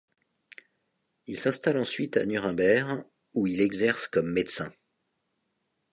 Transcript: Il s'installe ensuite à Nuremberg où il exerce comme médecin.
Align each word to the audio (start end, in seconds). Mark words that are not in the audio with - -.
Il 1.27 1.37
s'installe 1.37 1.77
ensuite 1.77 2.17
à 2.17 2.25
Nuremberg 2.25 3.05
où 3.35 3.45
il 3.45 3.61
exerce 3.61 4.07
comme 4.07 4.31
médecin. 4.33 4.73